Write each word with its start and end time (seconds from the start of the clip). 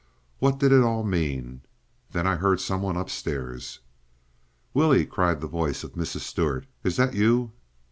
What 0.39 0.57
did 0.57 0.71
it 0.71 0.81
all 0.81 1.03
mean? 1.03 1.61
Then 2.09 2.25
I 2.25 2.37
heard 2.37 2.59
some 2.59 2.81
one 2.81 2.97
upstairs. 2.97 3.81
"Willie!" 4.73 5.05
cried 5.05 5.41
the 5.41 5.47
voice 5.47 5.83
of 5.83 5.93
Mrs. 5.93 6.21
Stuart. 6.21 6.65
"Is 6.83 6.95
that 6.97 7.13
you?" 7.13 7.51